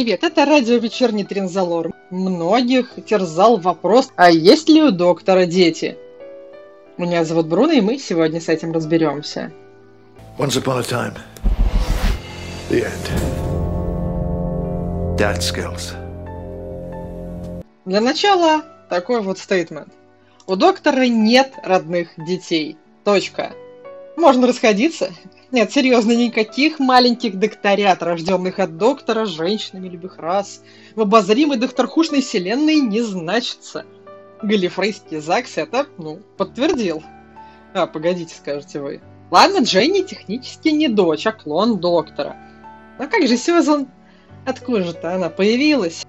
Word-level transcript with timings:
Привет, 0.00 0.24
это 0.24 0.46
радио 0.46 0.76
«Вечерний 0.78 1.24
Тринзалор». 1.24 1.90
Многих 2.08 2.94
терзал 3.04 3.58
вопрос, 3.58 4.08
а 4.16 4.30
есть 4.30 4.66
ли 4.70 4.82
у 4.82 4.90
доктора 4.92 5.44
дети? 5.44 5.98
Меня 6.96 7.22
зовут 7.22 7.48
Бруно, 7.48 7.72
и 7.72 7.82
мы 7.82 7.98
сегодня 7.98 8.40
с 8.40 8.48
этим 8.48 8.72
разберемся. 8.72 9.52
Once 10.38 10.56
upon 10.56 10.78
a 10.78 10.82
time, 10.82 11.18
the 12.70 12.86
end. 12.86 13.10
Dad 15.18 15.40
skills. 15.40 15.92
Для 17.84 18.00
начала 18.00 18.62
такой 18.88 19.20
вот 19.20 19.38
стейтмент. 19.38 19.92
У 20.46 20.56
доктора 20.56 21.08
нет 21.08 21.52
родных 21.62 22.08
детей. 22.16 22.78
Точка. 23.04 23.52
Можно 24.20 24.48
расходиться. 24.48 25.14
Нет, 25.50 25.72
серьезно, 25.72 26.12
никаких 26.12 26.78
маленьких 26.78 27.38
докторят, 27.38 28.02
рожденных 28.02 28.58
от 28.58 28.76
доктора, 28.76 29.24
женщинами 29.24 29.88
любых 29.88 30.18
рас, 30.18 30.62
в 30.94 31.00
обозримой 31.00 31.56
докторхушной 31.56 32.20
вселенной 32.20 32.80
не 32.80 33.00
значится. 33.00 33.86
Галифрейский 34.42 35.20
ЗАГС 35.20 35.56
это, 35.56 35.86
ну, 35.96 36.20
подтвердил. 36.36 37.02
А, 37.72 37.86
погодите, 37.86 38.34
скажете 38.34 38.80
вы. 38.80 39.00
Ладно, 39.30 39.62
Дженни 39.62 40.02
технически 40.02 40.68
не 40.68 40.88
дочь, 40.88 41.26
а 41.26 41.32
клон 41.32 41.78
доктора. 41.78 42.36
Но 42.98 43.08
как 43.08 43.26
же 43.26 43.38
Сьюзан? 43.38 43.88
Откуда 44.44 44.84
же-то 44.84 45.14
она 45.14 45.30
появилась? 45.30 46.04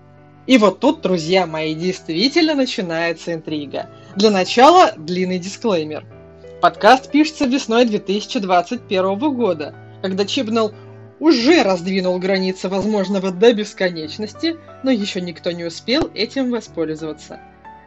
И 0.47 0.57
вот 0.57 0.81
тут, 0.81 0.99
друзья 0.99 1.45
мои, 1.45 1.73
действительно 1.75 2.55
начинается 2.55 3.33
интрига. 3.33 3.89
Для 4.17 4.31
начала 4.31 4.91
длинный 4.97 5.39
дисклеймер– 5.39 6.05
Подкаст 6.61 7.09
пишется 7.09 7.45
весной 7.45 7.85
2021 7.85 9.17
года, 9.33 9.73
когда 10.03 10.25
Чибнелл 10.25 10.71
уже 11.19 11.63
раздвинул 11.63 12.19
границы 12.19 12.69
возможного 12.69 13.31
до 13.31 13.51
бесконечности, 13.51 14.57
но 14.83 14.91
еще 14.91 15.21
никто 15.21 15.49
не 15.49 15.63
успел 15.63 16.11
этим 16.13 16.51
воспользоваться. 16.51 17.39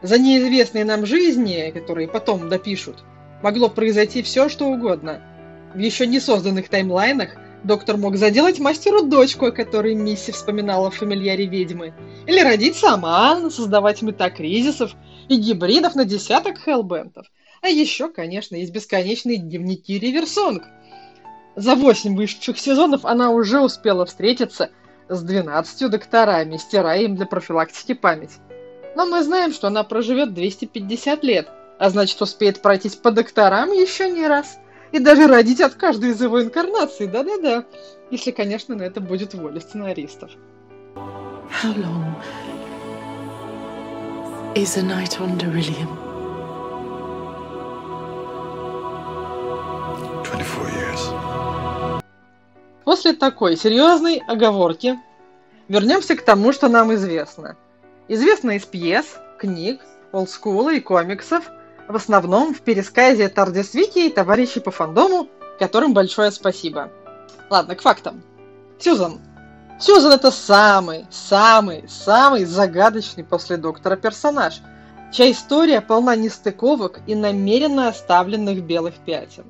За 0.03 0.19
неизвестные 0.19 0.85
нам 0.85 1.07
жизни, 1.07 1.71
которые 1.73 2.09
потом 2.09 2.49
допишут, 2.49 3.05
могло 3.45 3.69
произойти 3.69 4.23
все, 4.23 4.49
что 4.49 4.67
угодно. 4.67 5.23
В 5.73 5.79
еще 5.79 6.05
не 6.05 6.19
созданных 6.19 6.69
таймлайнах 6.69 7.37
доктор 7.63 7.97
мог 7.97 8.17
заделать 8.17 8.59
мастеру 8.59 9.03
дочку, 9.03 9.47
о 9.47 9.53
которой 9.53 9.95
Мисси 9.95 10.33
вспоминала 10.33 10.91
в 10.91 10.97
фамильяре 10.97 11.47
ведьмы, 11.47 11.95
или 12.27 12.41
родить 12.41 12.75
сама, 12.75 13.51
создавать 13.51 14.03
метакризисов 14.03 14.97
и 15.29 15.37
гибридов 15.37 15.95
на 15.95 16.05
десяток 16.05 16.59
хелбентов– 16.59 17.29
а 17.65 17.69
еще, 17.69 18.11
конечно, 18.11 18.57
есть 18.57 18.73
бесконечные 18.73 19.39
дневники 19.39 19.99
Риверсонг. 19.99 20.65
За 21.57 21.75
8 21.75 22.15
вышедших 22.15 22.59
сезонов 22.59 23.07
она 23.07 23.31
уже 23.31 23.59
успела 23.59 24.05
встретиться 24.05 24.69
с 25.09 25.23
12 25.23 25.91
докторами, 25.91 26.59
стирая 26.59 27.01
им 27.01 27.17
для 27.17 27.25
профилактики 27.25 27.95
память. 27.95 28.33
Но 28.95 29.07
мы 29.07 29.23
знаем, 29.23 29.51
что 29.55 29.69
она 29.69 29.83
проживет 29.83 30.35
250 30.35 31.25
лет, 31.25 31.49
а 31.79 31.89
значит 31.89 32.21
успеет 32.21 32.61
пройтись 32.61 32.97
по 32.97 33.11
докторам 33.11 33.73
еще 33.73 34.11
не 34.11 34.27
раз. 34.27 34.59
И 34.93 34.99
даже 34.99 35.27
родить 35.27 35.63
от 35.63 35.75
каждой 35.75 36.11
из 36.11 36.21
его 36.21 36.43
инкарнаций, 36.43 37.07
да-да-да. 37.07 37.65
Если, 38.11 38.31
конечно, 38.31 38.75
на 38.75 38.83
это 38.83 39.01
будет 39.01 39.33
воля 39.33 39.61
сценаристов. 39.61 40.33
How 41.63 41.75
long 41.75 42.15
is 44.55 44.77
a 44.77 44.83
night 44.83 45.19
on 45.19 45.39
Derilium? 45.39 46.04
После 52.85 53.13
такой 53.13 53.57
серьезной 53.57 54.23
оговорки 54.29 54.99
вернемся 55.69 56.17
к 56.17 56.23
тому, 56.23 56.53
что 56.53 56.69
нам 56.69 56.95
известно. 56.95 57.57
Известно 58.09 58.53
из 58.53 58.65
пьес, 58.65 59.19
книг, 59.39 59.81
олдскула 60.13 60.75
и 60.75 60.81
комиксов, 60.81 61.51
в 61.89 61.97
основном 61.97 62.55
в 62.55 62.61
пересказе 62.61 63.29
Тардис 63.29 63.75
Вики 63.75 64.07
и 64.07 64.11
товарищей 64.11 64.61
по 64.61 64.71
фандому, 64.71 65.29
которым 65.59 65.95
большое 65.95 66.31
спасибо. 66.31 66.91
Ладно, 67.51 67.75
к 67.75 67.83
фактам. 67.83 68.23
Сьюзан. 68.79 69.21
Сьюзан 69.81 70.13
это 70.13 70.31
самый, 70.31 71.07
самый, 71.11 71.85
самый 71.89 72.45
загадочный 72.45 73.25
после 73.25 73.57
Доктора 73.57 73.97
персонаж, 73.97 74.61
чья 75.13 75.31
история 75.31 75.81
полна 75.81 76.17
нестыковок 76.17 77.01
и 77.07 77.15
намеренно 77.15 77.89
оставленных 77.89 78.63
белых 78.63 78.95
пятен. 78.95 79.45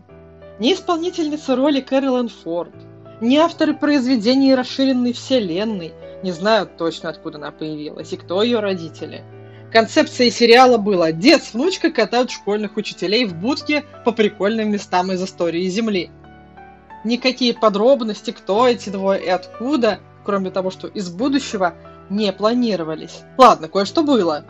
Не 0.59 0.75
исполнительница 0.75 1.57
роли 1.57 1.81
Кэролин 1.81 2.29
Форд– 2.29 2.75
ни 3.21 3.37
авторы 3.37 3.75
произведений 3.75 4.55
расширенной 4.55 5.13
вселенной 5.13 5.95
не 6.23 6.33
знают 6.33 6.77
точно, 6.77 7.11
откуда 7.11 7.39
она 7.39 7.53
появилась 7.53 8.13
и 8.13 8.17
кто 8.17 8.43
ее 8.43 8.61
родители. 8.61 9.23
Концепцией 9.73 10.31
сериала 10.31 10.79
было 10.79 11.13
«Дед 11.13 11.43
с 11.43 11.55
внучкой 11.55 11.91
катают 11.91 12.31
школьных 12.31 12.77
учителей 12.77 13.25
в 13.25 13.35
будке 13.35 13.85
по 14.05 14.13
прикольным 14.13 14.71
местам 14.71 15.13
из 15.13 15.23
истории 15.23 15.67
Земли». 15.69 16.11
Никакие 17.05 17.55
подробности, 17.55 18.31
кто 18.31 18.67
эти 18.67 18.89
двое 18.89 19.23
и 19.23 19.29
откуда, 19.29 20.01
кроме 20.25 20.51
того, 20.51 20.71
что 20.71 20.87
из 20.89 21.11
будущего, 21.11 21.75
не 22.11 22.33
планировались. 22.33 23.21
Ладно, 23.39 23.69
кое-что 23.69 24.03
было. 24.03 24.45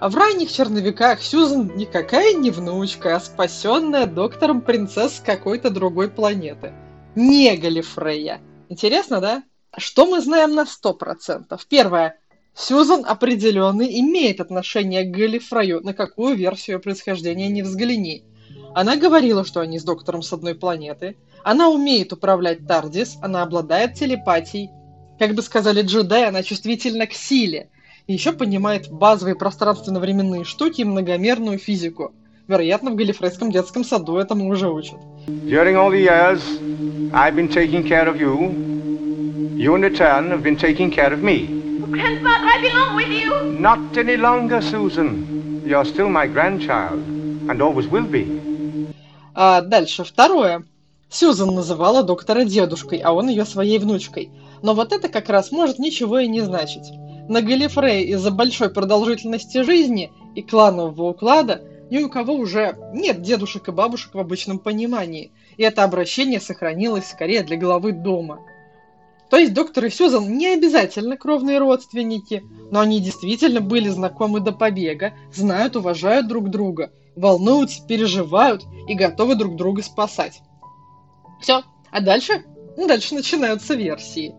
В 0.00 0.14
ранних 0.16 0.52
черновиках 0.52 1.22
Сьюзан 1.22 1.76
никакая 1.76 2.34
не 2.34 2.50
внучка, 2.50 3.16
а 3.16 3.20
спасенная 3.20 4.06
доктором 4.06 4.60
принцесс 4.60 5.22
какой-то 5.24 5.70
другой 5.70 6.10
планеты– 6.10 6.72
не 7.14 7.56
Галифрея. 7.56 8.40
Интересно, 8.68 9.20
да? 9.20 9.44
Что 9.76 10.06
мы 10.06 10.20
знаем 10.20 10.54
на 10.54 10.66
сто 10.66 10.92
процентов? 10.94 11.66
Первое. 11.66 12.18
Сьюзан 12.56 13.04
определенно 13.06 13.82
имеет 13.82 14.40
отношение 14.40 15.04
к 15.04 15.10
Галифрею, 15.10 15.80
на 15.82 15.94
какую 15.94 16.36
версию 16.36 16.80
происхождения 16.80 17.48
не 17.48 17.62
взгляни. 17.62 18.24
Она 18.74 18.96
говорила, 18.96 19.44
что 19.44 19.60
они 19.60 19.78
с 19.78 19.84
доктором 19.84 20.22
с 20.22 20.32
одной 20.32 20.56
планеты. 20.56 21.16
Она 21.44 21.68
умеет 21.68 22.12
управлять 22.12 22.66
Тардис, 22.66 23.16
она 23.22 23.42
обладает 23.42 23.94
телепатией. 23.94 24.70
Как 25.18 25.34
бы 25.34 25.42
сказали 25.42 25.82
джедаи, 25.82 26.24
она 26.24 26.42
чувствительна 26.42 27.06
к 27.06 27.12
силе. 27.12 27.70
И 28.06 28.12
еще 28.12 28.32
понимает 28.32 28.90
базовые 28.90 29.34
пространственно-временные 29.34 30.44
штуки 30.44 30.82
и 30.82 30.84
многомерную 30.84 31.58
физику– 31.58 32.12
Вероятно, 32.46 32.90
в 32.90 32.96
Галифрейском 32.96 33.50
детском 33.50 33.84
саду 33.84 34.18
этому 34.18 34.50
уже 34.50 34.68
учат. 34.68 34.98
During 35.26 35.76
all 35.76 35.90
the 35.90 36.02
years 36.02 36.42
I've 37.10 37.34
been 37.34 37.48
taking 37.48 37.82
care 37.88 38.06
of 38.06 38.20
you, 38.20 38.52
you 39.56 39.74
in 39.74 39.80
return 39.80 40.30
have 40.30 40.42
been 40.42 40.56
taking 40.56 40.90
care 40.90 41.10
of 41.14 41.22
me. 41.22 41.46
Grandfather, 41.88 42.46
I 42.46 42.60
belong 42.60 42.96
with 42.96 43.08
you. 43.08 43.58
Not 43.58 43.96
any 43.96 44.18
longer, 44.18 44.60
Susan. 44.60 45.62
You're 45.64 45.86
still 45.86 46.10
my 46.10 46.26
grandchild, 46.26 47.00
and 47.48 47.62
always 47.62 47.88
will 47.88 48.06
be. 48.06 48.26
А 49.34 49.62
дальше, 49.62 50.04
второе. 50.04 50.64
Сьюзан 51.08 51.54
называла 51.54 52.02
доктора 52.02 52.44
дедушкой, 52.44 52.98
а 52.98 53.12
он 53.12 53.28
ее 53.28 53.46
своей 53.46 53.78
внучкой. 53.78 54.28
Но 54.60 54.74
вот 54.74 54.92
это 54.92 55.08
как 55.08 55.30
раз 55.30 55.50
может 55.50 55.78
ничего 55.78 56.18
и 56.18 56.28
не 56.28 56.42
значить. 56.42 56.84
На 57.28 57.42
Галифрее 57.42 58.04
из-за 58.04 58.30
большой 58.30 58.70
продолжительности 58.70 59.62
жизни 59.62 60.12
и 60.34 60.42
кланового 60.42 61.10
уклада– 61.10 61.62
ни 61.90 62.02
у 62.02 62.08
кого 62.08 62.34
уже 62.34 62.76
нет 62.92 63.22
дедушек 63.22 63.68
и 63.68 63.72
бабушек 63.72 64.14
в 64.14 64.18
обычном 64.18 64.58
понимании, 64.58 65.32
и 65.56 65.62
это 65.62 65.84
обращение 65.84 66.40
сохранилось 66.40 67.08
скорее 67.08 67.42
для 67.42 67.56
главы 67.56 67.92
дома. 67.92 68.40
То 69.30 69.36
есть 69.36 69.54
доктор 69.54 69.86
и 69.86 69.90
Сьюзан 69.90 70.36
не 70.36 70.48
обязательно 70.48 71.16
кровные 71.16 71.58
родственники, 71.58 72.42
но 72.70 72.80
они 72.80 73.00
действительно 73.00 73.60
были 73.60 73.88
знакомы 73.88 74.40
до 74.40 74.52
побега, 74.52 75.12
знают, 75.32 75.76
уважают 75.76 76.28
друг 76.28 76.50
друга, 76.50 76.92
волнуются, 77.16 77.86
переживают 77.86 78.64
и 78.88 78.94
готовы 78.94 79.34
друг 79.34 79.56
друга 79.56 79.82
спасать. 79.82 80.40
Все. 81.40 81.62
А 81.90 82.00
дальше? 82.00 82.44
Дальше 82.76 83.14
начинаются 83.14 83.74
версии. 83.74 84.34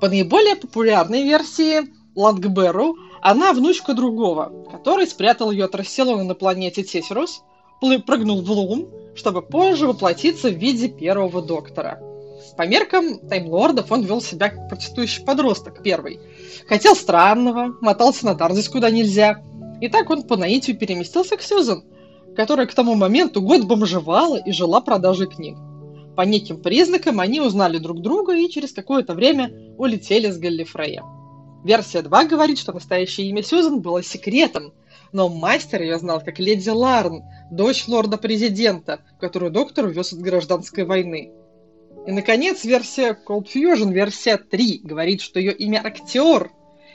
По 0.00 0.08
наиболее 0.08 0.56
популярной 0.56 1.22
версии 1.24 1.82
Лангберу 2.20 2.96
она 3.22 3.52
внучка 3.52 3.94
другого, 3.94 4.52
который 4.70 5.06
спрятал 5.06 5.50
ее 5.50 5.64
от 5.64 5.74
Расселона 5.74 6.24
на 6.24 6.34
планете 6.34 6.82
Тесерус, 6.82 7.42
прыгнул 8.06 8.42
в 8.42 8.50
Лун, 8.50 8.88
чтобы 9.14 9.42
позже 9.42 9.86
воплотиться 9.86 10.48
в 10.50 10.54
виде 10.54 10.88
первого 10.88 11.42
доктора. 11.42 12.00
По 12.56 12.66
меркам 12.66 13.18
таймлордов 13.18 13.90
он 13.90 14.02
вел 14.02 14.20
себя 14.20 14.50
как 14.50 14.68
протестующий 14.68 15.24
подросток 15.24 15.82
первый. 15.82 16.20
Хотел 16.68 16.94
странного, 16.94 17.74
мотался 17.80 18.26
на 18.26 18.34
Тарзис 18.34 18.68
куда 18.68 18.90
нельзя. 18.90 19.42
И 19.80 19.88
так 19.88 20.10
он 20.10 20.24
по 20.24 20.36
наитию 20.36 20.76
переместился 20.76 21.36
к 21.36 21.42
Сьюзан, 21.42 21.84
которая 22.36 22.66
к 22.66 22.74
тому 22.74 22.94
моменту 22.94 23.40
год 23.40 23.64
бомжевала 23.64 24.36
и 24.36 24.52
жила 24.52 24.80
продажей 24.80 25.26
книг. 25.26 25.56
По 26.16 26.22
неким 26.22 26.60
признакам 26.60 27.20
они 27.20 27.40
узнали 27.40 27.78
друг 27.78 28.02
друга 28.02 28.36
и 28.36 28.50
через 28.50 28.72
какое-то 28.72 29.14
время 29.14 29.52
улетели 29.78 30.30
с 30.30 30.38
Галлифрея. 30.38 31.02
Версия 31.64 32.02
2 32.02 32.24
говорит, 32.24 32.58
что 32.58 32.72
настоящее 32.72 33.28
имя 33.28 33.42
Сьюзан 33.42 33.80
было 33.80 34.02
секретом, 34.02 34.72
но 35.12 35.28
мастер 35.28 35.82
ее 35.82 35.98
знал 35.98 36.20
как 36.20 36.38
леди 36.38 36.70
Ларн, 36.70 37.22
дочь 37.50 37.86
лорда-президента, 37.86 39.00
которую 39.18 39.50
доктор 39.50 39.86
увез 39.86 40.12
от 40.12 40.20
гражданской 40.20 40.84
войны. 40.84 41.32
И, 42.06 42.12
наконец, 42.12 42.64
версия 42.64 43.18
Cold 43.26 43.46
Fusion, 43.52 43.92
версия 43.92 44.38
3, 44.38 44.80
говорит, 44.84 45.20
что 45.20 45.38
ее 45.38 45.52
имя 45.52 45.82
актер, 45.84 46.50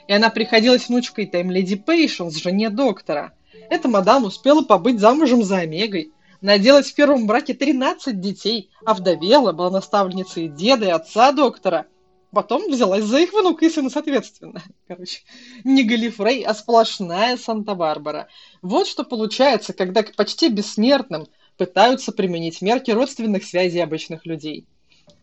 и 0.08 0.12
она 0.12 0.30
приходилась 0.30 0.88
внучкой 0.88 1.26
Таймледи 1.26 1.76
Пейшенс, 1.76 2.36
жене 2.36 2.70
доктора. 2.70 3.32
Эта 3.70 3.88
мадам 3.88 4.24
успела 4.24 4.62
побыть 4.62 4.98
замужем 4.98 5.44
за 5.44 5.58
Омегой, 5.58 6.12
наделать 6.40 6.86
в 6.86 6.94
первом 6.94 7.26
браке 7.26 7.54
13 7.54 8.20
детей, 8.20 8.70
а 8.84 8.94
вдовела, 8.94 9.52
была 9.52 9.70
наставленницей 9.70 10.48
деда 10.48 10.86
и 10.86 10.90
отца 10.90 11.32
доктора. 11.32 11.86
Потом 12.32 12.70
взялась 12.70 13.04
за 13.04 13.20
их 13.20 13.32
внука 13.32 13.64
и 13.64 13.70
сына 13.70 13.88
соответственно. 13.88 14.62
Короче, 14.88 15.20
не 15.64 15.84
Галифрей, 15.84 16.42
а 16.44 16.54
сплошная 16.54 17.36
Санта-Барбара. 17.36 18.28
Вот 18.62 18.86
что 18.86 19.04
получается, 19.04 19.72
когда 19.72 20.02
к 20.02 20.14
почти 20.14 20.48
бессмертным 20.48 21.26
пытаются 21.56 22.12
применить 22.12 22.60
мерки 22.62 22.90
родственных 22.90 23.44
связей 23.44 23.80
обычных 23.80 24.26
людей. 24.26 24.66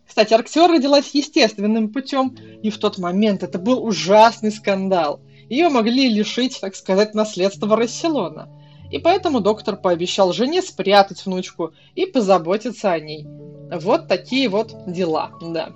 Кстати, 0.08 0.34
актер 0.34 0.70
родилась 0.70 1.12
естественным 1.14 1.90
путем, 1.90 2.36
и 2.62 2.70
в 2.70 2.78
тот 2.78 2.98
момент 2.98 3.44
это 3.44 3.60
был 3.60 3.84
ужасный 3.84 4.52
скандал. 4.52 5.22
Ее 5.50 5.70
могли 5.70 6.10
лишить, 6.10 6.60
так 6.60 6.76
сказать, 6.76 7.14
наследства 7.14 7.76
Расселона. 7.76 8.50
И 8.92 9.00
поэтому 9.00 9.40
доктор 9.40 9.76
пообещал 9.76 10.34
жене 10.34 10.62
спрятать 10.62 11.26
внучку 11.26 11.74
и 11.96 12.06
позаботиться 12.06 12.92
о 12.92 13.00
ней. 13.00 13.26
Вот 13.72 14.08
такие 14.08 14.50
вот 14.50 14.74
дела, 14.86 15.32
да. 15.42 15.74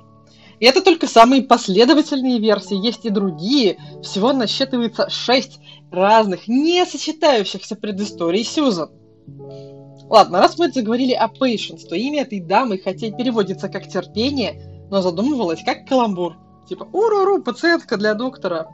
И 0.60 0.66
это 0.66 0.82
только 0.82 1.08
самые 1.08 1.44
последовательные 1.44 2.40
версии, 2.40 2.76
есть 2.76 3.06
и 3.06 3.10
другие. 3.10 3.78
Всего 4.02 4.34
насчитывается 4.34 5.10
шесть 5.10 5.60
разных, 5.92 6.48
не 6.48 6.86
сочетающихся 6.86 7.76
предысторий 7.76 8.44
Сьюзан. 8.44 8.90
Ладно, 10.10 10.40
раз 10.40 10.58
мы 10.58 10.72
заговорили 10.72 11.14
о 11.14 11.28
Patience, 11.28 11.86
то 11.88 11.96
имя 11.96 12.22
этой 12.22 12.40
дамы, 12.40 12.78
хотя 12.78 13.08
и 13.08 13.12
переводится 13.12 13.68
как 13.68 13.88
терпение, 13.88 14.88
но 14.90 15.02
задумывалось 15.02 15.64
как 15.64 15.86
каламбур. 15.86 16.38
Типа, 16.68 16.88
уру-ру, 16.92 17.44
пациентка 17.44 17.98
для 17.98 18.14
доктора. 18.14 18.68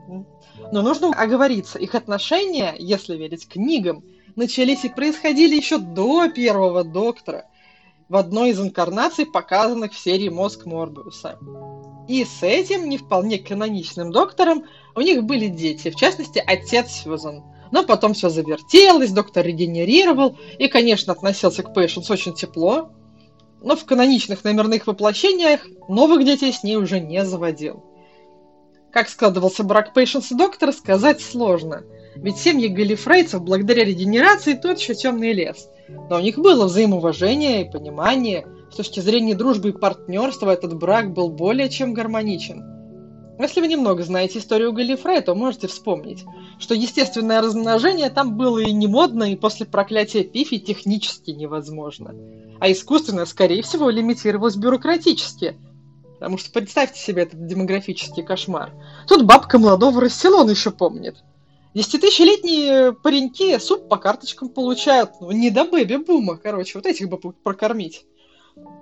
Но 0.72 0.82
нужно 0.82 1.10
оговориться, 1.10 1.80
их 1.80 1.96
отношения, 1.96 2.76
если 2.78 3.18
верить 3.18 3.48
книгам, 3.48 4.04
начались 4.36 4.86
и 4.86 4.90
происходили 4.90 5.56
еще 5.56 5.78
до 5.78 6.30
первого 6.30 6.84
доктора, 6.84 7.46
в 8.10 8.16
одной 8.16 8.50
из 8.50 8.60
инкарнаций, 8.60 9.26
показанных 9.26 9.94
в 9.94 10.00
серии 10.00 10.30
«Мозг 10.30 10.66
Морбиуса». 10.66 11.40
И 12.08 12.26
с 12.26 12.44
этим 12.44 12.90
не 12.90 12.98
вполне 12.98 13.40
каноничным 13.40 14.12
доктором 14.12 14.66
у 14.96 15.02
них 15.02 15.24
были 15.24 15.48
дети, 15.48 15.90
в 15.90 15.96
частности, 15.96 16.44
отец 16.46 16.92
Сьюзан– 16.92 17.44
но 17.74 17.84
потом 17.84 18.14
все 18.14 18.30
завертелось, 18.30 19.10
доктор 19.10 19.44
регенерировал 19.44 20.38
и, 20.60 20.68
конечно, 20.68 21.12
относился 21.12 21.64
к 21.64 21.74
Пэйшенс 21.74 22.08
очень 22.12 22.36
тепло, 22.36 22.92
но 23.64 23.76
в 23.76 23.84
каноничных 23.84 24.44
номерных 24.44 24.86
воплощениях 24.86 25.62
новых 25.90 26.24
детей 26.24 26.54
с 26.54 26.62
ней 26.62 26.76
уже 26.76 27.00
не 27.00 27.26
заводил. 27.26 27.84
Как 28.92 29.10
складывался 29.10 29.64
брак 29.64 29.96
Пейшенс 29.96 30.32
и 30.32 30.36
доктора, 30.36 30.72
сказать 30.72 31.20
сложно. 31.20 31.84
Ведь 32.16 32.38
семьи 32.38 32.68
галифрейцев 32.68 33.42
благодаря 33.42 33.84
регенерации 33.86 34.54
тот 34.54 34.80
еще 34.80 34.96
темный 34.96 35.34
лес. 35.34 35.70
Но 36.10 36.18
у 36.18 36.20
них 36.20 36.38
было 36.38 36.66
взаимоуважение 36.66 37.62
и 37.62 37.72
понимание. 37.72 38.48
С 38.72 38.76
точки 38.76 39.00
зрения 39.00 39.36
дружбы 39.36 39.70
и 39.70 39.74
партнерства 39.74 40.52
этот 40.52 40.76
брак 40.76 41.14
был 41.14 41.30
более 41.30 41.70
чем 41.70 41.94
гармоничен. 41.94 42.74
Если 43.40 43.62
вы 43.62 43.68
немного 43.68 44.04
знаете 44.04 44.40
историю 44.40 44.74
Галифрея, 44.74 45.22
то 45.22 45.34
можете 45.34 45.68
вспомнить, 45.68 46.24
что 46.60 46.76
естественное 46.76 47.42
размножение 47.42 48.10
там 48.12 48.38
было 48.38 48.60
и 48.60 48.72
не 48.72 48.86
модно, 48.86 49.24
и 49.24 49.36
после 49.36 49.66
проклятия 49.66 50.24
Пифи 50.24 50.60
технически 50.60 51.32
невозможно. 51.32 52.14
А 52.60 52.72
искусственное, 52.72 53.26
скорее 53.26 53.64
всего, 53.64 53.90
лимитировалось 53.90 54.56
бюрократически. 54.56 55.58
Потому 56.14 56.38
что 56.38 56.52
представьте 56.52 57.00
себе 57.00 57.24
этот 57.24 57.46
демографический 57.48 58.24
кошмар. 58.24 58.72
Тут 59.08 59.26
бабка 59.26 59.58
молодого 59.58 60.00
Расселона 60.00 60.52
еще 60.52 60.70
помнит. 60.72 61.18
Десятитысячелетние 61.74 62.94
пареньки 62.94 63.58
суп 63.58 63.90
по 63.90 63.98
карточкам 63.98 64.50
получают. 64.50 65.12
Ну, 65.20 65.32
не 65.32 65.50
до 65.50 65.66
бэби-бума, 65.66 66.38
короче, 66.38 66.78
вот 66.78 66.86
этих 66.86 67.10
бы 67.10 67.18
прокормить. 67.18 68.06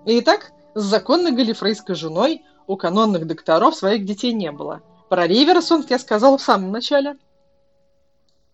Итак, 0.05 0.51
с 0.75 0.83
законной 0.83 1.31
галифрейской 1.31 1.95
женой 1.95 2.41
у 2.67 2.75
канонных 2.75 3.25
докторов 3.25 3.75
своих 3.75 4.05
детей 4.05 4.33
не 4.33 4.51
было. 4.51 4.81
Про 5.09 5.25
Риверсон 5.25 5.85
я 5.89 5.99
сказала 5.99 6.37
в 6.37 6.41
самом 6.41 6.71
начале. 6.71 7.15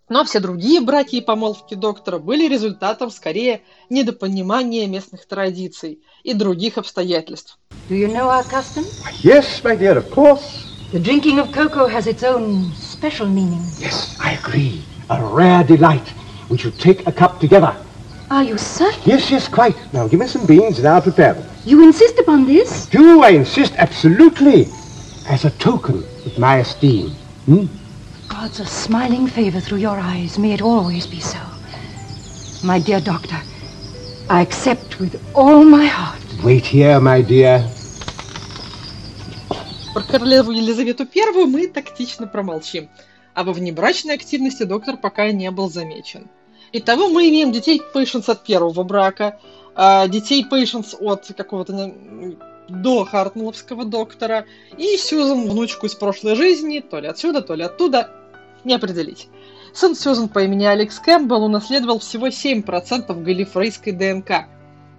Но 0.07 0.23
все 0.23 0.39
другие 0.39 0.81
братья 0.81 1.17
и 1.17 1.21
помолвки 1.21 1.73
доктора 1.73 2.19
были 2.19 2.47
результатом 2.47 3.09
скорее 3.09 3.63
недопонимания 3.89 4.87
местных 4.87 5.27
традиций 5.27 6.01
и 6.23 6.33
других 6.33 6.77
обстоятельств. 6.77 7.59
Do 7.89 7.95
you 7.95 8.07
know 8.07 8.29
our 8.29 8.45
custom? 8.49 8.85
Yes, 9.23 9.63
my 9.63 9.75
dear, 9.75 9.97
of 9.97 10.09
course. 10.11 10.65
The 10.93 10.99
drinking 10.99 11.39
of 11.39 11.51
cocoa 11.51 11.87
has 11.89 12.07
its 12.07 12.23
own 12.23 12.71
special 12.97 13.27
meaning. 13.27 13.61
Yes, 13.77 14.17
I 14.19 14.31
agree. 14.31 14.83
A 15.11 15.23
rare 15.23 15.63
delight. 15.63 16.13
We 16.49 16.57
should 16.57 16.79
take 16.79 17.05
a 17.05 17.11
cup 17.11 17.39
together. 17.39 17.77
Are 18.31 18.43
you 18.43 18.57
certain? 18.57 19.03
Yes, 19.05 19.29
yes, 19.29 19.47
quite. 19.47 19.75
Now, 19.93 20.07
give 20.07 20.19
me 20.19 20.25
some 20.25 20.47
beans 20.47 20.79
and 20.79 20.87
I'll 20.87 21.01
prepare 21.01 21.35
them. 21.35 21.47
You 21.63 21.83
insist 21.83 22.17
upon 22.17 22.47
this? 22.47 22.87
Do 22.87 23.21
I 23.21 23.29
insist? 23.29 23.73
Absolutely. 23.77 24.65
As 25.29 25.45
a 25.45 25.51
token 25.51 26.03
of 26.25 26.39
my 26.39 26.57
esteem. 26.57 27.11
Hmm? 27.45 27.65
God's 28.27 28.59
a 28.59 28.65
smiling 28.65 29.27
favor 29.27 29.59
through 29.59 29.77
your 29.77 29.99
eyes. 29.99 30.39
May 30.39 30.53
it 30.53 30.61
always 30.63 31.05
be 31.05 31.19
so. 31.19 31.39
My 32.63 32.79
dear 32.79 32.99
doctor, 32.99 33.39
I 34.27 34.41
accept 34.41 34.99
with 34.99 35.21
all 35.35 35.63
my 35.63 35.85
heart. 35.85 36.23
Wait 36.43 36.65
here, 36.65 36.99
my 36.99 37.21
dear. 37.21 37.69
Про 39.97 40.03
королеву 40.03 40.51
Елизавету 40.51 41.07
I 41.11 41.45
мы 41.47 41.65
тактично 41.65 42.27
промолчим, 42.27 42.87
а 43.33 43.43
во 43.43 43.51
внебрачной 43.51 44.13
активности 44.13 44.61
доктор 44.61 44.95
пока 44.95 45.31
не 45.31 45.49
был 45.49 45.71
замечен. 45.71 46.27
Итого 46.71 47.09
мы 47.09 47.27
имеем 47.29 47.51
детей 47.51 47.81
Пейшенс 47.95 48.29
от 48.29 48.43
первого 48.43 48.83
брака, 48.83 49.39
а, 49.73 50.07
детей 50.07 50.45
Пейшенс 50.45 50.95
от 50.99 51.33
какого-то 51.35 51.95
до 52.69 53.05
Хартмуловского 53.05 53.85
доктора 53.85 54.45
и 54.77 54.97
Сьюзан, 54.97 55.49
внучку 55.49 55.87
из 55.87 55.95
прошлой 55.95 56.35
жизни, 56.35 56.79
то 56.79 56.99
ли 56.99 57.07
отсюда, 57.07 57.41
то 57.41 57.55
ли 57.55 57.63
оттуда, 57.63 58.11
не 58.65 58.75
определить. 58.75 59.29
Сын 59.73 59.95
Сьюзан 59.95 60.29
по 60.29 60.43
имени 60.43 60.65
Алекс 60.65 60.99
Кэмпбелл 60.99 61.45
унаследовал 61.45 61.97
всего 61.97 62.27
7% 62.27 63.23
галифрейской 63.23 63.93
ДНК 63.93 64.45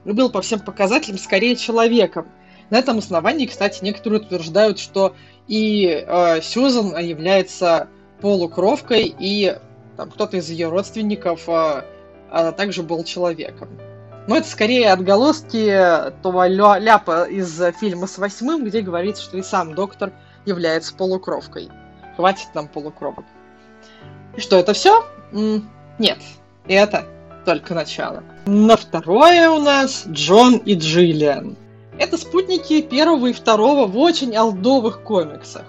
и 0.05 0.11
был 0.11 0.29
по 0.29 0.43
всем 0.43 0.59
показателям 0.59 1.19
скорее 1.19 1.55
человеком. 1.55 2.27
На 2.71 2.79
этом 2.79 2.99
основании, 2.99 3.47
кстати, 3.47 3.83
некоторые 3.83 4.21
утверждают, 4.21 4.79
что 4.79 5.15
и 5.47 6.05
э, 6.07 6.41
Сьюзан 6.43 6.97
является 6.99 7.89
полукровкой, 8.21 9.15
и 9.19 9.57
там 9.97 10.11
кто-то 10.11 10.37
из 10.37 10.51
ее 10.51 10.69
родственников 10.69 11.49
э, 11.49 11.83
э, 12.31 12.53
также 12.53 12.83
был 12.83 13.05
человеком. 13.05 13.71
Но 14.27 14.37
это 14.37 14.47
скорее 14.47 14.93
отголоски 14.93 15.75
того 16.23 16.45
ля 16.45 16.79
ляпа 16.79 17.25
из 17.25 17.59
фильма 17.81 18.07
с 18.07 18.19
восьмым, 18.19 18.67
где 18.67 18.83
говорится, 18.83 19.23
что 19.23 19.39
и 19.39 19.43
сам 19.43 19.75
доктор 19.75 20.13
является 20.45 20.95
полукровкой. 20.95 21.71
Хватит 22.17 22.49
нам 22.55 22.69
полукровок. 22.69 23.25
И 24.37 24.41
что, 24.41 24.57
это 24.57 24.75
все? 24.75 25.07
Нет, 25.99 26.19
это 26.67 27.07
только 27.47 27.75
начало. 27.75 28.23
На 28.45 28.77
второе 28.77 29.49
у 29.49 29.59
нас 29.61 30.05
Джон 30.07 30.59
и 30.59 30.75
Джиллиан. 30.75 31.57
Это 31.99 32.17
спутники 32.17 32.81
первого 32.81 33.27
и 33.27 33.33
второго 33.33 33.89
в 33.89 33.99
очень 33.99 34.37
алдовых 34.37 35.03
комиксах. 35.03 35.65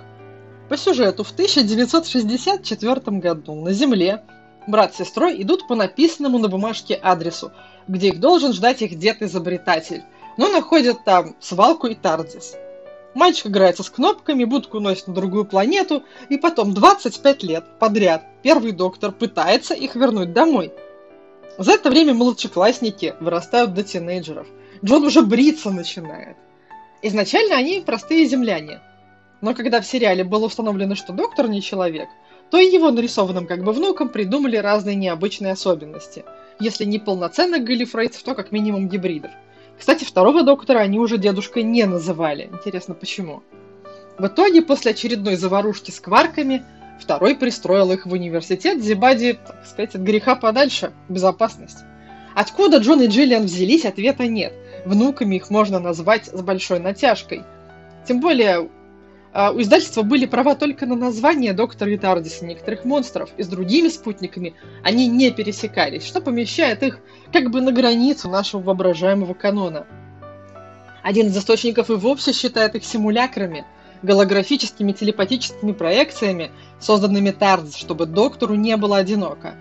По 0.70 0.78
сюжету 0.78 1.24
в 1.24 1.32
1964 1.32 3.18
году 3.18 3.56
на 3.56 3.74
Земле 3.74 4.24
брат 4.68 4.94
с 4.94 4.98
сестрой 4.98 5.42
идут 5.42 5.68
по 5.68 5.74
написанному 5.74 6.38
на 6.38 6.48
бумажке 6.48 7.00
адресу, 7.02 7.52
где 7.88 8.10
их 8.10 8.20
должен 8.20 8.54
ждать 8.54 8.84
их 8.84 9.00
дед-изобретатель, 9.00 10.04
но 10.38 10.50
находят 10.50 11.04
там 11.04 11.36
свалку 11.40 11.88
и 11.88 11.96
Тардис. 11.96 12.56
Мальчик 13.16 13.48
играется 13.48 13.82
с 13.82 13.90
кнопками, 13.90 14.44
будку 14.44 14.80
носит 14.80 15.08
на 15.08 15.16
другую 15.16 15.46
планету, 15.46 16.04
и 16.30 16.38
потом 16.38 16.76
25 16.76 17.42
лет 17.42 17.66
подряд 17.80 18.24
первый 18.44 18.72
доктор 18.72 19.12
пытается 19.12 19.74
их 19.74 19.96
вернуть 19.96 20.32
домой. 20.34 20.72
За 21.58 21.72
это 21.72 21.90
время 21.90 22.14
младшеклассники 22.14 23.16
вырастают 23.20 23.74
до 23.74 23.84
тинейджеров. 23.84 24.46
Джон 24.84 25.04
уже 25.04 25.22
бриться 25.22 25.72
начинает. 25.72 26.38
Изначально 27.02 27.56
они 27.56 27.82
простые 27.86 28.26
земляне. 28.26 28.82
Но 29.42 29.54
когда 29.54 29.82
в 29.82 29.86
сериале 29.86 30.24
было 30.24 30.46
установлено, 30.46 30.96
что 30.96 31.14
доктор 31.14 31.50
не 31.50 31.62
человек, 31.62 32.10
то 32.50 32.58
и 32.58 32.66
его 32.66 32.92
нарисованным 32.92 33.46
как 33.46 33.64
бы 33.64 33.72
внукам 33.72 34.10
придумали 34.10 34.58
разные 34.58 34.96
необычные 34.96 35.54
особенности. 35.54 36.24
Если 36.60 36.84
не 36.86 37.00
полноценных 37.00 37.64
галифрейцев, 37.64 38.24
то 38.24 38.36
как 38.36 38.52
минимум 38.52 38.90
гибридов. 38.90 39.32
Кстати, 39.78 40.04
второго 40.04 40.44
доктора 40.44 40.80
они 40.80 41.00
уже 41.00 41.18
дедушкой 41.18 41.64
не 41.64 41.86
называли. 41.86 42.50
Интересно, 42.52 42.96
почему? 42.96 43.44
В 44.18 44.28
итоге, 44.28 44.62
после 44.62 44.92
очередной 44.92 45.38
заварушки 45.38 45.92
с 45.92 46.02
кварками, 46.02 46.66
второй 47.00 47.36
пристроил 47.36 47.92
их 47.92 48.06
в 48.06 48.12
университет 48.12 48.84
Зибади, 48.84 49.40
так 49.46 49.66
сказать, 49.66 49.96
от 49.96 50.02
греха 50.02 50.36
подальше, 50.36 50.92
безопасность. 51.08 51.80
Откуда 52.36 52.78
Джон 52.78 53.02
и 53.02 53.08
Джиллиан 53.08 53.46
взялись, 53.46 53.86
ответа 53.86 54.28
нет. 54.28 54.54
Внуками 54.86 55.36
их 55.36 55.50
можно 55.50 55.80
назвать 55.80 56.26
с 56.28 56.42
большой 56.42 56.80
натяжкой. 56.80 57.44
Тем 58.08 58.20
более, 58.20 58.70
а, 59.32 59.52
у 59.52 59.62
издательства 59.62 60.02
были 60.02 60.26
права 60.26 60.56
только 60.56 60.86
на 60.86 60.96
название 60.96 61.54
доктора 61.54 61.92
и 61.92 62.00
некоторых 62.42 62.86
монстров, 62.86 63.30
и 63.38 63.44
с 63.44 63.48
другими 63.48 63.90
спутниками 63.90 64.56
они 64.84 65.08
не 65.08 65.32
пересекались, 65.32 66.06
что 66.06 66.22
помещает 66.22 66.82
их 66.82 67.00
как 67.32 67.52
бы 67.52 67.62
на 67.62 67.72
границу 67.72 68.30
нашего 68.30 68.62
воображаемого 68.62 69.34
канона. 69.34 69.86
Один 71.04 71.28
из 71.28 71.38
источников 71.38 71.90
и 71.90 71.94
вовсе 71.94 72.34
считает 72.34 72.76
их 72.76 72.84
симулякрами, 72.84 73.66
голографическими 74.02 74.92
телепатическими 74.92 75.74
проекциями, 75.74 76.52
созданными 76.80 77.32
Тардис, 77.32 77.76
чтобы 77.76 78.06
доктору 78.06 78.56
не 78.56 78.76
было 78.78 78.98
одиноко. 78.98 79.56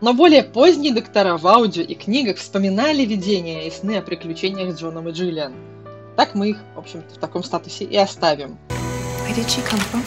Но 0.00 0.14
более 0.14 0.42
поздние 0.42 0.94
доктора 0.94 1.36
в 1.36 1.46
аудио 1.46 1.82
и 1.82 1.94
книгах 1.94 2.38
вспоминали 2.38 3.04
видения 3.04 3.66
и 3.66 3.70
сны 3.70 3.98
о 3.98 4.02
приключениях 4.02 4.74
с 4.74 4.80
Джоном 4.80 5.08
и 5.08 5.12
Джиллиан. 5.12 5.52
Так 6.16 6.34
мы 6.34 6.50
их, 6.50 6.56
в 6.74 6.78
общем-то, 6.78 7.14
в 7.14 7.18
таком 7.18 7.44
статусе 7.44 7.84
и 7.84 7.96
оставим. 7.98 8.58
Where 8.70 9.34
did 9.34 9.46
she 9.46 9.62
come 9.62 9.80
from? 9.90 10.02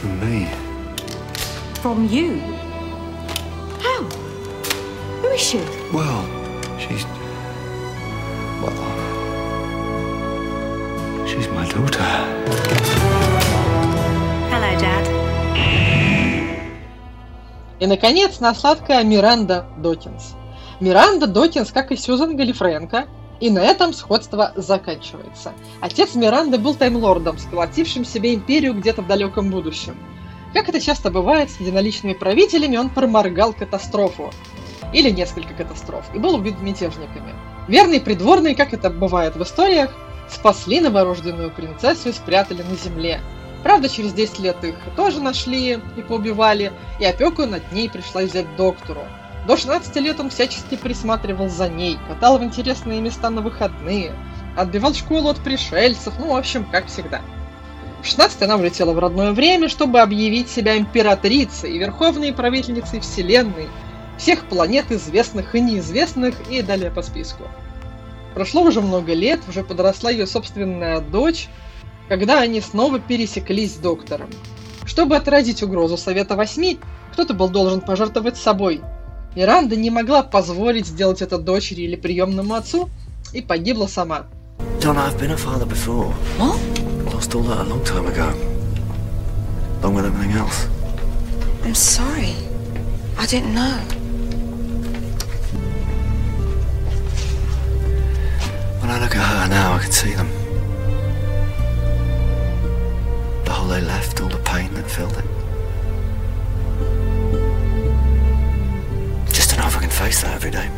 From 0.00 0.20
me. 0.20 0.48
From 1.82 2.08
you? 2.08 2.40
How? 3.82 4.04
Who 5.22 5.34
is 5.34 5.40
she? 5.40 5.58
Well, 5.92 6.24
she's. 6.78 7.04
Well. 8.62 8.72
She's 11.26 11.48
my 11.48 11.66
daughter. 11.68 13.23
И, 17.80 17.86
наконец, 17.86 18.40
на 18.40 18.54
сладкая 18.54 19.02
Миранда 19.04 19.66
Докинс. 19.78 20.34
Миранда 20.80 21.26
Докинс, 21.26 21.70
как 21.72 21.92
и 21.92 21.96
Сьюзан 21.96 22.36
Галифренко, 22.36 23.06
и 23.40 23.50
на 23.50 23.58
этом 23.58 23.92
сходство 23.92 24.52
заканчивается. 24.56 25.52
Отец 25.80 26.14
Миранды 26.14 26.58
был 26.58 26.74
таймлордом, 26.74 27.38
сколотившим 27.38 28.04
себе 28.04 28.34
империю 28.34 28.74
где-то 28.74 29.02
в 29.02 29.06
далеком 29.06 29.50
будущем. 29.50 29.96
Как 30.52 30.68
это 30.68 30.80
часто 30.80 31.10
бывает 31.10 31.50
с 31.50 31.58
единоличными 31.58 32.14
правителями, 32.14 32.76
он 32.76 32.90
проморгал 32.90 33.52
катастрофу. 33.52 34.32
Или 34.92 35.10
несколько 35.10 35.52
катастроф, 35.54 36.04
и 36.14 36.18
был 36.18 36.36
убит 36.36 36.60
мятежниками. 36.60 37.34
Верные 37.66 38.00
придворные, 38.00 38.54
как 38.54 38.72
это 38.72 38.90
бывает 38.90 39.34
в 39.34 39.42
историях, 39.42 39.90
спасли 40.28 40.80
новорожденную 40.80 41.50
принцессу 41.50 42.10
и 42.10 42.12
спрятали 42.12 42.62
на 42.62 42.76
земле. 42.76 43.20
Правда, 43.64 43.88
через 43.88 44.12
10 44.12 44.38
лет 44.40 44.62
их 44.62 44.76
тоже 44.94 45.20
нашли 45.20 45.80
и 45.96 46.02
поубивали, 46.02 46.70
и 47.00 47.04
опеку 47.06 47.46
над 47.46 47.72
ней 47.72 47.88
пришлось 47.88 48.30
взять 48.30 48.54
доктору. 48.56 49.00
До 49.46 49.56
16 49.56 49.96
лет 49.96 50.20
он 50.20 50.28
всячески 50.28 50.76
присматривал 50.76 51.48
за 51.48 51.70
ней, 51.70 51.98
катал 52.06 52.38
в 52.38 52.44
интересные 52.44 53.00
места 53.00 53.30
на 53.30 53.40
выходные, 53.40 54.14
отбивал 54.54 54.92
школу 54.92 55.30
от 55.30 55.38
пришельцев, 55.38 56.12
ну, 56.18 56.34
в 56.34 56.36
общем, 56.36 56.66
как 56.70 56.86
всегда. 56.88 57.22
В 58.02 58.06
16 58.06 58.42
она 58.42 58.56
улетела 58.56 58.92
в 58.92 58.98
родное 58.98 59.32
время, 59.32 59.70
чтобы 59.70 60.00
объявить 60.00 60.50
себя 60.50 60.76
императрицей 60.76 61.72
и 61.72 61.78
верховной 61.78 62.34
правительницей 62.34 63.00
Вселенной, 63.00 63.68
всех 64.18 64.44
планет 64.44 64.92
известных 64.92 65.54
и 65.54 65.60
неизвестных, 65.62 66.34
и 66.50 66.60
далее 66.60 66.90
по 66.90 67.00
списку. 67.00 67.44
Прошло 68.34 68.60
уже 68.60 68.82
много 68.82 69.14
лет, 69.14 69.40
уже 69.48 69.64
подросла 69.64 70.10
ее 70.10 70.26
собственная 70.26 71.00
дочь, 71.00 71.48
когда 72.08 72.40
они 72.40 72.60
снова 72.60 72.98
пересеклись 72.98 73.74
с 73.74 73.78
доктором. 73.78 74.28
Чтобы 74.84 75.16
отразить 75.16 75.62
угрозу 75.62 75.96
Совета 75.96 76.36
Восьми, 76.36 76.78
кто-то 77.12 77.34
был 77.34 77.48
должен 77.48 77.80
пожертвовать 77.80 78.36
собой– 78.36 78.80
Миранда 79.34 79.74
не 79.74 79.90
могла 79.90 80.22
позволить 80.22 80.86
сделать 80.86 81.20
это 81.20 81.38
дочери 81.38 81.82
или 81.82 81.96
приемному 81.96 82.54
отцу 82.54 82.88
и 83.32 83.42
погибла 83.42 83.86
сама. 83.86 84.26
Donna, 84.80 85.08
I've 85.08 85.18
been 85.18 85.32
a 85.32 85.36
father 85.36 85.66
before. 85.66 86.12
What? 86.38 86.58
Lost 87.12 87.34
all 87.34 87.42
that 87.42 87.58
a 87.58 87.64
long 87.64 87.82
time 87.84 88.06
ago. 88.06 88.32
Along 89.82 89.94
with 89.94 90.06
everything 90.06 90.36
else. 90.36 90.68
I'm 91.64 91.74
sorry. 91.74 92.34
I 93.18 93.26
didn't 93.26 93.54
know. 93.54 93.78
When 98.80 98.90
I 98.90 99.00
look 99.00 99.16
at 99.16 99.24
her 99.24 99.48
now, 99.48 99.74
I 99.74 99.78
can 99.80 99.90
see 99.90 100.12
them. 100.14 100.43
Hole 103.64 103.72
they 103.72 103.86
left, 103.86 104.20
all 104.20 104.28
the 104.28 104.42
pain 104.44 104.68
that 104.74 104.90
filled 104.90 105.16
it. 105.16 105.24
Just 109.32 109.50
to 109.50 109.56
know 109.56 109.66
if 109.66 109.76
I 109.76 109.80
can 109.80 109.90
face 109.90 110.22
that 110.22 110.34
every 110.34 110.50
day. 110.50 110.68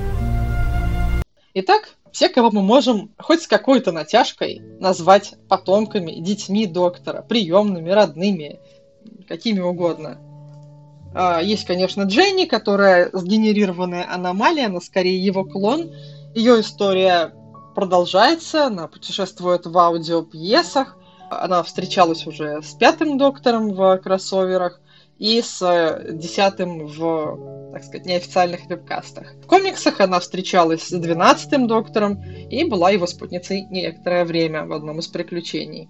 Итак, 1.54 1.88
все, 2.12 2.28
кого 2.28 2.50
мы 2.52 2.62
можем 2.62 3.10
хоть 3.18 3.42
с 3.42 3.48
какой-то 3.48 3.90
натяжкой 3.90 4.62
назвать 4.78 5.34
потомками, 5.48 6.12
детьми 6.12 6.66
доктора, 6.66 7.22
приемными, 7.22 7.90
родными, 7.90 8.60
какими 9.26 9.60
угодно. 9.60 10.18
А, 11.12 11.40
Есть, 11.42 11.64
конечно, 11.64 12.02
Дженни, 12.02 12.44
которая 12.44 13.10
сгенерированная 13.12 14.06
аномалия, 14.08 14.66
она 14.66 14.80
скорее 14.80 15.18
его 15.18 15.44
клон. 15.44 15.92
Ее 16.36 16.60
история 16.60 17.32
продолжается, 17.74 18.66
она 18.66 18.86
путешествует 18.86 19.66
в 19.66 19.76
аудиопьесах, 19.76 20.96
она 21.30 21.62
встречалась 21.62 22.26
уже 22.26 22.62
с 22.62 22.74
пятым 22.74 23.18
доктором 23.18 23.72
в 23.74 23.98
кроссоверах 23.98 24.80
и 25.18 25.40
с 25.40 25.62
э, 25.62 26.12
десятым 26.12 26.86
в, 26.86 27.72
так 27.72 27.84
сказать, 27.84 28.06
неофициальных 28.06 28.66
вебкастах. 28.66 29.34
В 29.42 29.46
комиксах 29.46 30.00
она 30.00 30.20
встречалась 30.20 30.88
с 30.88 30.90
двенадцатым 30.90 31.66
доктором 31.66 32.22
и 32.22 32.64
была 32.64 32.90
его 32.90 33.06
спутницей 33.06 33.62
некоторое 33.70 34.24
время 34.24 34.66
в 34.66 34.72
одном 34.72 34.98
из 34.98 35.06
приключений. 35.06 35.88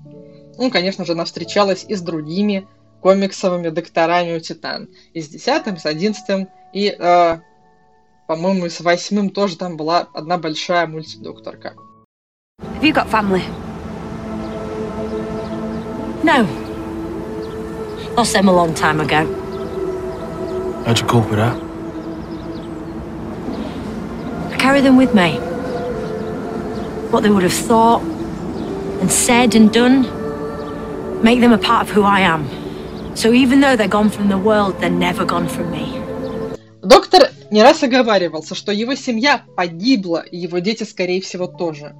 Ну, 0.59 0.71
конечно 0.71 1.05
же, 1.05 1.13
она 1.13 1.25
встречалась 1.25 1.85
и 1.89 1.95
с 1.95 2.03
другими 2.03 2.69
комиксовыми 3.03 3.69
докторами 3.69 4.37
у 4.37 4.41
Титан. 4.41 4.89
И 5.13 5.21
с 5.21 5.29
десятым, 5.29 5.77
с 5.77 5.87
одиннадцатым, 5.87 6.49
и, 6.73 6.97
э, 6.97 7.39
по-моему, 8.29 8.69
с 8.69 8.81
восьмым 8.81 9.31
тоже 9.31 9.57
там 9.57 9.77
была 9.77 10.09
одна 10.15 10.39
большая 10.39 10.87
мультидокторка. 10.87 11.75
Have 12.61 12.83
you 12.83 12.93
got 12.93 13.11
family? 13.11 13.43
No. 16.27 16.43
Lost 18.17 18.33
them 18.33 18.49
a 18.49 18.53
long 18.53 18.75
time 18.75 18.99
ago. 18.99 19.23
How'd 20.85 20.99
you 20.99 21.07
cope 21.07 21.31
with 21.31 21.39
that? 21.39 21.57
I 24.53 24.57
carry 24.59 24.81
them 24.81 24.97
with 24.97 25.15
me. 25.15 25.39
What 27.13 27.23
they 27.23 27.31
would 27.31 27.45
have 27.45 27.53
thought 27.53 28.03
and 29.01 29.09
said 29.09 29.55
and 29.55 29.73
done 29.73 30.03
make 31.23 31.39
them 31.41 31.53
a 31.53 31.59
part 31.59 31.89
of 31.89 31.95
who 31.95 32.03
I 32.03 32.21
am. 32.35 32.43
So 33.15 33.33
even 33.33 33.61
though 33.61 33.77
they're 33.77 33.97
gone 33.99 34.11
from 34.11 34.29
the 34.29 34.37
world, 34.37 34.81
they're 34.81 34.91
never 34.91 35.25
gone 35.25 35.47
from 35.47 35.71
me. 35.71 35.87
Доктор 36.83 37.31
не 37.53 37.63
раз 37.63 37.85
оговаривался, 37.85 38.57
что 38.57 38.73
его 38.73 38.97
семья 38.97 39.45
погибла, 39.57 40.25
и 40.29 40.37
его 40.39 40.59
дети, 40.59 40.83
скорее 40.83 41.21
всего, 41.21 41.47
тоже. 41.47 41.95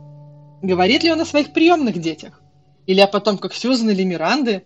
Говорит 0.63 1.05
ли 1.05 1.13
он 1.13 1.21
о 1.21 1.25
своих 1.25 1.53
приемных 1.53 2.01
детях? 2.01 2.41
Или 2.87 3.01
о 3.01 3.07
потомках 3.07 3.55
Сьюзан 3.55 3.91
или 3.91 4.05
Миранды? 4.05 4.65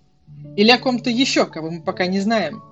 Или 0.56 0.70
о 0.70 0.78
ком-то 0.78 1.10
еще, 1.10 1.46
кого 1.46 1.70
мы 1.70 1.82
пока 1.82 2.06
не 2.06 2.20
знаем? 2.20 2.62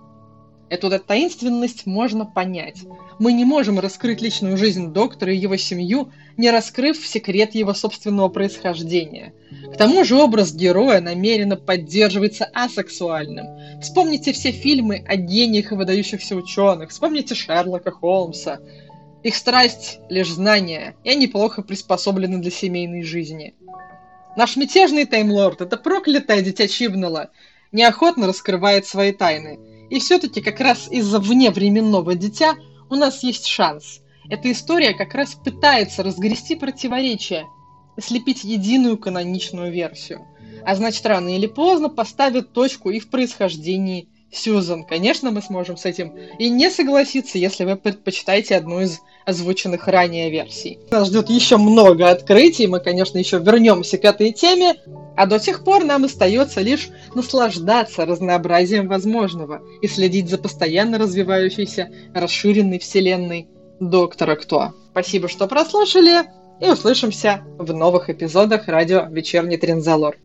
Эту 0.70 0.90
вот 0.90 1.06
таинственность 1.06 1.86
можно 1.86 2.26
понять. 2.26 2.82
Мы 3.18 3.32
не 3.32 3.46
можем 3.46 3.78
раскрыть 3.78 4.20
личную 4.20 4.58
жизнь 4.58 4.92
доктора 4.92 5.32
и 5.32 5.38
его 5.38 5.56
семью, 5.56 6.12
не 6.36 6.50
раскрыв 6.50 6.98
секрет 7.06 7.54
его 7.54 7.72
собственного 7.72 8.28
происхождения. 8.28 9.32
К 9.72 9.78
тому 9.78 10.04
же 10.04 10.16
образ 10.16 10.52
героя 10.52 11.00
намеренно 11.00 11.56
поддерживается 11.56 12.44
асексуальным. 12.52 13.46
Вспомните 13.80 14.32
все 14.34 14.50
фильмы 14.52 15.02
о 15.08 15.16
гениях 15.16 15.72
и 15.72 15.74
выдающихся 15.74 16.36
ученых, 16.36 16.90
вспомните 16.90 17.34
Шерлока 17.34 17.90
Холмса. 17.90 18.58
Их 19.22 19.34
страсть– 19.36 20.00
лишь 20.10 20.30
знания, 20.30 20.96
и 21.02 21.10
они 21.10 21.28
плохо 21.28 21.62
приспособлены 21.62 22.38
для 22.38 22.50
семейной 22.50 23.02
жизни. 23.02 23.54
Наш 24.38 24.54
мятежный 24.54 25.04
таймлорд– 25.04 25.60
это 25.62 25.76
проклятое 25.76 26.42
дитя 26.42 26.68
Чибнелла, 26.68 27.32
неохотно 27.72 28.28
раскрывает 28.28 28.86
свои 28.86 29.10
тайны. 29.10 29.58
И 29.90 29.98
все-таки 29.98 30.40
как 30.40 30.60
раз 30.60 30.86
из-за 30.92 31.18
вневременного 31.18 32.14
дитя 32.14 32.54
у 32.88 32.94
нас 32.94 33.24
есть 33.24 33.46
шанс. 33.46 33.98
Эта 34.30 34.52
история 34.52 34.94
как 34.94 35.12
раз 35.16 35.34
пытается 35.34 36.04
разгрести 36.04 36.54
противоречия, 36.54 37.46
слепить 38.00 38.44
единую 38.44 38.96
каноничную 38.96 39.72
версию. 39.72 40.24
А 40.64 40.76
значит, 40.76 41.04
рано 41.04 41.34
или 41.34 41.48
поздно 41.48 41.88
поставит 41.88 42.52
точку 42.52 42.90
и 42.90 43.00
в 43.00 43.10
происхождении 43.10 44.08
Сьюзан. 44.30 44.84
Конечно, 44.84 45.30
мы 45.30 45.40
сможем 45.42 45.76
с 45.76 45.84
этим 45.84 46.14
и 46.38 46.50
не 46.50 46.70
согласиться, 46.70 47.38
если 47.38 47.64
вы 47.64 47.76
предпочитаете 47.76 48.56
одну 48.56 48.80
из 48.80 49.00
озвученных 49.24 49.88
ранее 49.88 50.30
версий. 50.30 50.78
Нас 50.90 51.08
ждет 51.08 51.30
еще 51.30 51.56
много 51.56 52.10
открытий, 52.10 52.66
мы, 52.66 52.80
конечно, 52.80 53.18
еще 53.18 53.38
вернемся 53.38 53.98
к 53.98 54.04
этой 54.04 54.32
теме, 54.32 54.74
а 55.16 55.26
до 55.26 55.38
тех 55.38 55.64
пор 55.64 55.84
нам 55.84 56.04
остается 56.04 56.60
лишь 56.60 56.88
наслаждаться 57.14 58.06
разнообразием 58.06 58.88
возможного 58.88 59.62
и 59.82 59.88
следить 59.88 60.28
за 60.28 60.38
постоянно 60.38 60.98
развивающейся, 60.98 61.90
расширенной 62.14 62.78
вселенной 62.78 63.48
Доктора 63.80 64.34
Кто. 64.36 64.72
Спасибо, 64.90 65.28
что 65.28 65.46
прослушали. 65.46 66.24
и 66.60 66.68
услышимся 66.68 67.42
в 67.56 67.72
новых 67.72 68.10
эпизодах 68.10 68.66
радио 68.66 69.06
«Вечерний 69.10 69.56
Тринзалор». 69.56 70.16